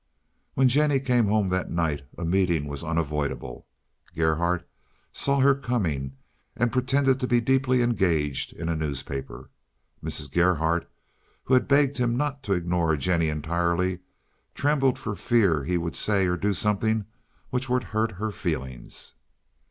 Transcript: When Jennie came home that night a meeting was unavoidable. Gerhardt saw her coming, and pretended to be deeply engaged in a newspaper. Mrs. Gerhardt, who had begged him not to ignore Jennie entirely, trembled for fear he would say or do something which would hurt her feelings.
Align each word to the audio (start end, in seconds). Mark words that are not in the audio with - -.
When 0.55 0.67
Jennie 0.67 0.99
came 0.99 1.27
home 1.27 1.49
that 1.49 1.69
night 1.69 2.01
a 2.17 2.25
meeting 2.25 2.65
was 2.65 2.83
unavoidable. 2.83 3.67
Gerhardt 4.15 4.67
saw 5.13 5.41
her 5.41 5.53
coming, 5.53 6.13
and 6.55 6.71
pretended 6.71 7.19
to 7.19 7.27
be 7.27 7.39
deeply 7.39 7.83
engaged 7.83 8.51
in 8.51 8.67
a 8.67 8.75
newspaper. 8.75 9.51
Mrs. 10.03 10.31
Gerhardt, 10.31 10.89
who 11.43 11.53
had 11.53 11.67
begged 11.67 11.97
him 11.97 12.17
not 12.17 12.41
to 12.45 12.53
ignore 12.53 12.97
Jennie 12.97 13.29
entirely, 13.29 13.99
trembled 14.55 14.97
for 14.97 15.13
fear 15.13 15.63
he 15.65 15.77
would 15.77 15.95
say 15.95 16.25
or 16.25 16.35
do 16.35 16.53
something 16.55 17.05
which 17.51 17.69
would 17.69 17.83
hurt 17.83 18.13
her 18.13 18.31
feelings. 18.31 19.13